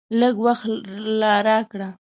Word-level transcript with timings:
لږ 0.19 0.35
وخت 0.45 0.65
لا 1.19 1.33
راکړه! 1.47 1.89